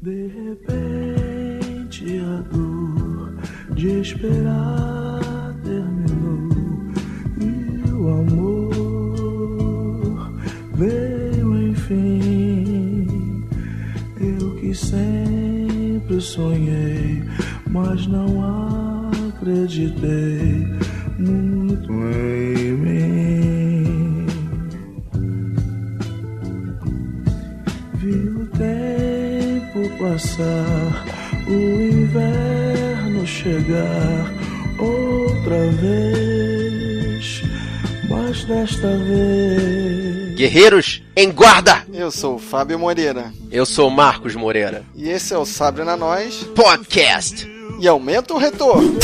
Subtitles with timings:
[0.00, 3.34] De repente a dor
[3.74, 6.48] de esperar terminou
[7.40, 8.70] e o amor
[10.74, 13.44] veio enfim.
[14.20, 17.24] Eu que sempre sonhei,
[17.68, 20.64] mas não acreditei
[21.18, 22.37] muito em
[30.18, 31.04] passar,
[31.46, 34.34] o inverno chegar
[34.76, 37.42] outra vez,
[38.08, 40.34] mas desta vez.
[40.34, 41.86] Guerreiros, em guarda!
[41.92, 43.32] Eu sou o Fábio Moreira.
[43.50, 44.82] Eu sou Marcos Moreira.
[44.96, 46.42] E esse é o Sabre na Nós.
[46.52, 47.48] Podcast!
[47.78, 48.98] E aumenta o retorno.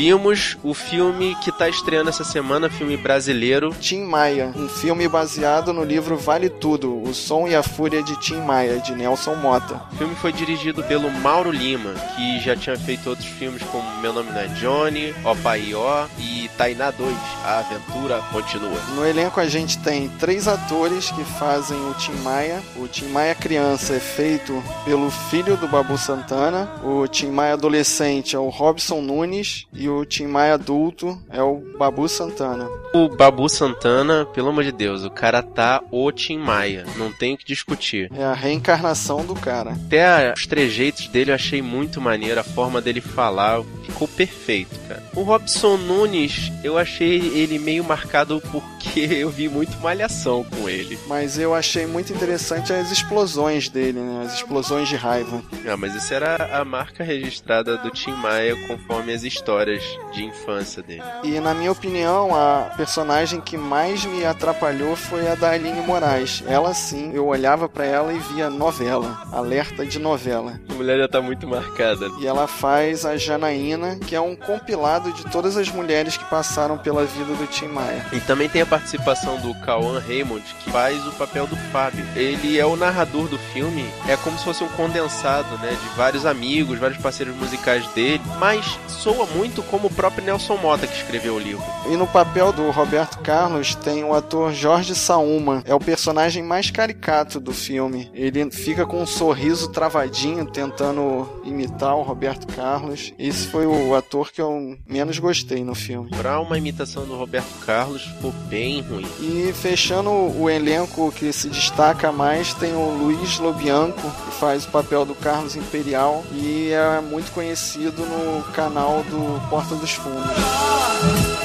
[0.00, 3.76] Vimos o filme que tá estreando essa semana, filme brasileiro.
[3.78, 8.18] Tim Maia, um filme baseado no livro Vale Tudo, O Som e a Fúria de
[8.18, 9.82] Tim Maia, de Nelson Mota.
[9.92, 14.14] O filme foi dirigido pelo Mauro Lima, que já tinha feito outros filmes como Meu
[14.14, 18.80] Nome Não é Johnny, Ó Pai Ó e Tainá 2, A Aventura Continua.
[18.94, 22.62] No elenco a gente tem três atores que fazem o Tim Maia.
[22.76, 26.70] O Tim Maia criança é feito pelo filho do Babu Santana.
[26.82, 29.66] O Tim Maia adolescente é o Robson Nunes.
[29.74, 32.68] E o Tim Maia adulto é o Babu Santana.
[32.94, 37.34] O Babu Santana, pelo amor de Deus, o cara tá o Tim Maia, não tem
[37.34, 38.10] o que discutir.
[38.16, 39.72] É a reencarnação do cara.
[39.72, 45.02] Até os trejeitos dele eu achei muito maneiro, a forma dele falar ficou perfeito, cara.
[45.14, 48.40] O Robson Nunes, eu achei ele meio marcado
[48.80, 50.98] porque eu vi muito malhação com ele.
[51.06, 54.24] Mas eu achei muito interessante as explosões dele, né?
[54.24, 55.42] As explosões de raiva.
[55.68, 59.82] Ah, mas isso era a marca registrada do Tim Maia conforme as histórias
[60.12, 61.02] de infância dele.
[61.22, 66.42] E na minha opinião, a personagem que mais me atrapalhou foi a da Aline Moraes.
[66.46, 70.58] Ela sim, eu olhava pra ela e via novela, alerta de novela.
[70.70, 72.08] A mulher já tá muito marcada.
[72.18, 76.78] E ela faz a Janaína, que é um compilado de todas as mulheres que passaram
[76.78, 78.06] pela vida do Tim Maia.
[78.12, 82.06] E também tem a participação do Cauã Raymond, que faz o papel do Fábio.
[82.14, 86.24] Ele é o narrador do filme, é como se fosse um condensado, né, de vários
[86.24, 91.34] amigos, vários parceiros musicais dele, mas soa muito como o próprio Nelson Mota que escreveu
[91.34, 91.64] o livro.
[91.90, 95.62] E no papel do Roberto Carlos tem o ator Jorge Sauma.
[95.66, 98.10] É o personagem mais caricato do filme.
[98.14, 103.12] Ele fica com um sorriso travadinho tentando imitar o Roberto Carlos.
[103.18, 106.10] Esse foi o ator que eu menos gostei no filme.
[106.10, 109.06] Pra uma imitação do Roberto Carlos, ficou bem ruim.
[109.20, 114.68] E fechando o elenco que se destaca mais, tem o Luiz Lobianco, que faz o
[114.68, 121.39] papel do Carlos Imperial e é muito conhecido no canal do Porta dos Fundos.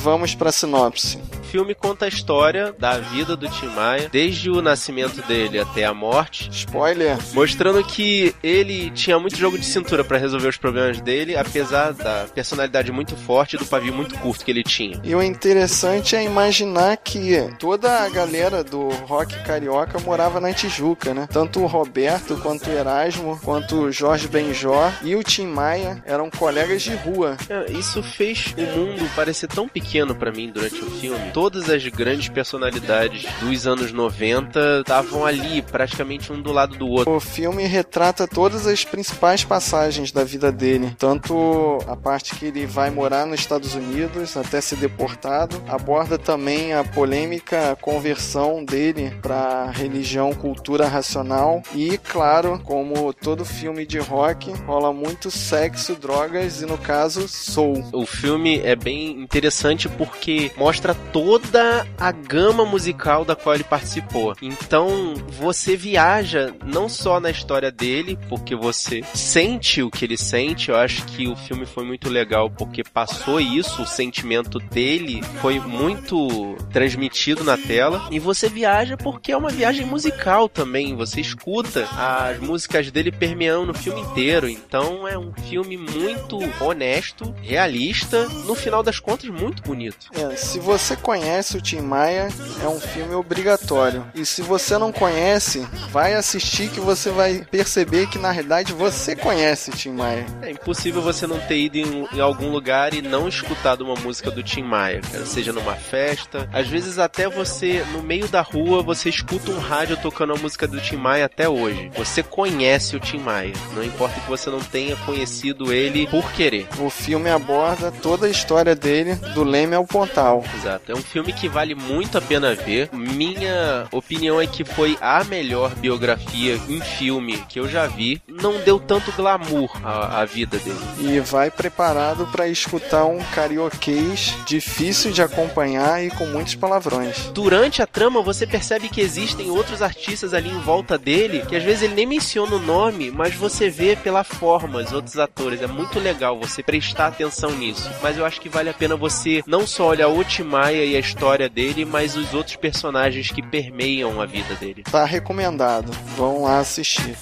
[0.00, 1.18] Vamos para a sinopse.
[1.50, 5.84] O filme conta a história da vida do Tim Maia, desde o nascimento dele até
[5.84, 7.18] a morte, Spoiler.
[7.34, 12.28] mostrando que ele tinha muito jogo de cintura pra resolver os problemas dele, apesar da
[12.32, 15.00] personalidade muito forte e do pavio muito curto que ele tinha.
[15.02, 21.12] E o interessante é imaginar que toda a galera do rock carioca morava na Tijuca,
[21.12, 21.26] né?
[21.32, 26.30] Tanto o Roberto, quanto o Erasmo, quanto o Jorge Benjor e o Tim Maia eram
[26.30, 27.36] colegas de rua.
[27.48, 31.39] É, Isso fez o mundo parecer tão pequeno pra mim durante o filme.
[31.40, 37.14] Todas as grandes personalidades dos anos 90 estavam ali, praticamente um do lado do outro.
[37.14, 42.66] O filme retrata todas as principais passagens da vida dele, tanto a parte que ele
[42.66, 49.70] vai morar nos Estados Unidos até ser deportado, aborda também a polêmica conversão dele para
[49.70, 56.66] religião, cultura racional e, claro, como todo filme de rock, rola muito sexo, drogas e
[56.66, 57.82] no caso soul.
[57.94, 60.94] O filme é bem interessante porque mostra
[61.30, 64.34] toda a gama musical da qual ele participou.
[64.42, 70.70] Então você viaja não só na história dele, porque você sente o que ele sente.
[70.70, 75.60] Eu acho que o filme foi muito legal porque passou isso, o sentimento dele foi
[75.60, 78.08] muito transmitido na tela.
[78.10, 80.96] E você viaja porque é uma viagem musical também.
[80.96, 84.48] Você escuta as músicas dele permeando no filme inteiro.
[84.48, 90.08] Então é um filme muito honesto, realista, no final das contas muito bonito.
[90.12, 92.28] É, se você conhece conhece o Tim Maia,
[92.62, 94.06] é um filme obrigatório.
[94.14, 99.14] E se você não conhece, vai assistir que você vai perceber que na realidade você
[99.14, 100.24] conhece o Tim Maia.
[100.40, 104.30] É impossível você não ter ido em, em algum lugar e não escutado uma música
[104.30, 105.26] do Tim Maia, cara.
[105.26, 109.98] Seja numa festa, às vezes até você, no meio da rua, você escuta um rádio
[109.98, 111.90] tocando a música do Tim Maia até hoje.
[111.98, 113.52] Você conhece o Tim Maia.
[113.74, 116.66] Não importa que você não tenha conhecido ele por querer.
[116.78, 120.42] O filme aborda toda a história dele, do Leme ao Pontal.
[120.54, 120.90] Exato.
[120.90, 122.88] É um filme que vale muito a pena ver.
[122.92, 128.22] Minha opinião é que foi a melhor biografia em filme que eu já vi.
[128.28, 130.78] Não deu tanto glamour à, à vida dele.
[131.00, 137.30] E vai preparado para escutar um carioquês difícil de acompanhar e com muitos palavrões.
[137.34, 141.64] Durante a trama, você percebe que existem outros artistas ali em volta dele, que às
[141.64, 145.60] vezes ele nem menciona o nome, mas você vê pela forma os outros atores.
[145.60, 147.90] É muito legal você prestar atenção nisso.
[148.02, 150.96] Mas eu acho que vale a pena você não só olhar o Tim Maia e
[150.96, 154.82] a história dele, mas os outros personagens que permeiam a vida dele.
[154.84, 155.92] Tá recomendado.
[156.16, 157.16] Vão lá assistir.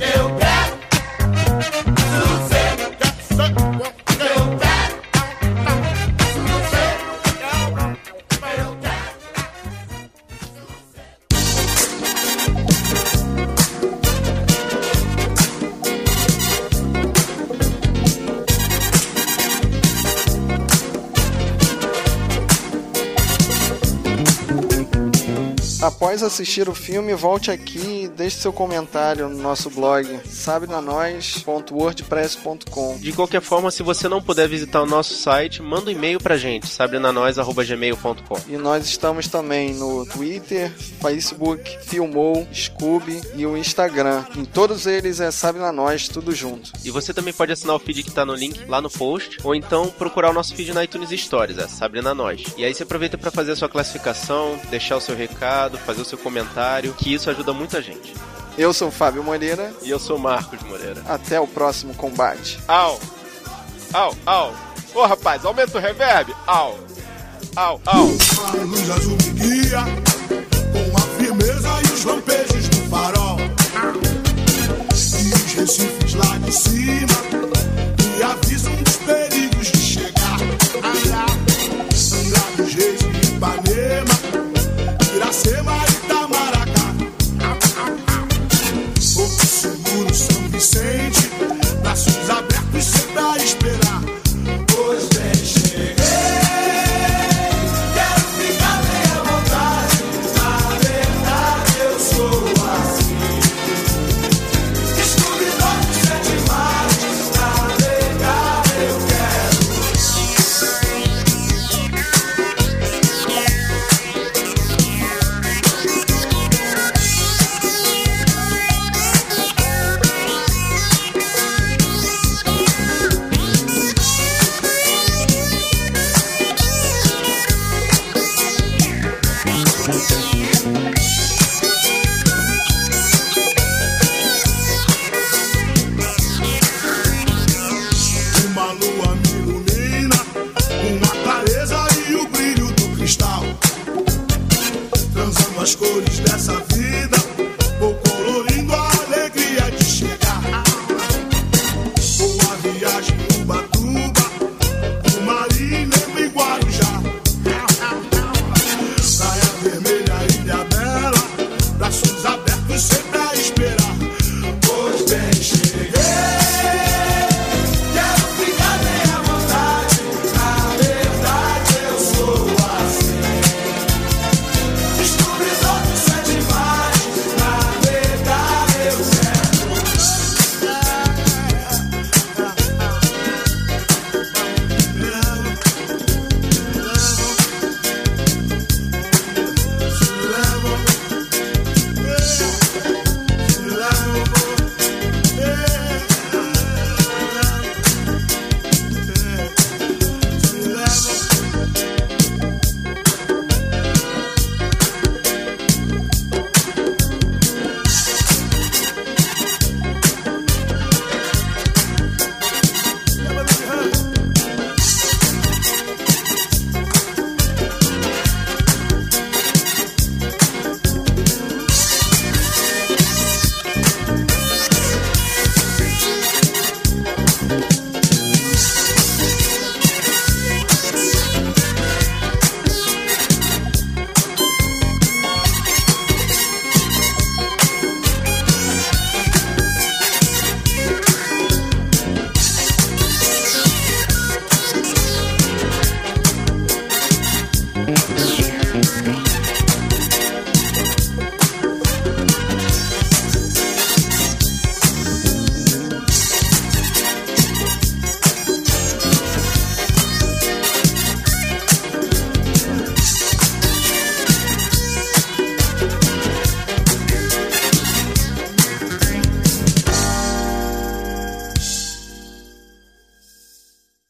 [0.00, 0.74] Eu quero.
[26.14, 32.98] Após assistir o filme, volte aqui deixe seu comentário no nosso blog sabrenanois.wordpress.com.
[32.98, 36.36] De qualquer forma, se você não puder visitar o nosso site, manda um e-mail pra
[36.36, 38.40] gente, sabrenanois.gmail.com.
[38.48, 44.24] E nós estamos também no Twitter, Facebook, Filmou, Scooby e o Instagram.
[44.36, 46.72] Em todos eles é Sabe na Nós, tudo junto.
[46.84, 49.54] E você também pode assinar o feed que tá no link lá no post, ou
[49.54, 52.42] então procurar o nosso feed na iTunes Stories, é Sabrina Nós.
[52.56, 56.04] E aí você aproveita para fazer a sua classificação, deixar o seu recado, fazer o
[56.04, 58.03] seu comentário, que isso ajuda muita gente.
[58.56, 59.72] Eu sou o Fábio Moreira.
[59.82, 61.02] E eu sou o Marcos Moreira.
[61.08, 62.58] Até o próximo combate.
[62.68, 63.00] Au!
[63.92, 64.54] Au, au!
[64.94, 66.32] Ô rapaz, aumenta o reverb!
[66.46, 66.78] Au!
[67.56, 68.08] Au, au!
[68.52, 69.84] A luz azul me guia
[70.72, 73.38] com a firmeza e os lampejos do farol.
[74.92, 77.43] E os recifes lá de cima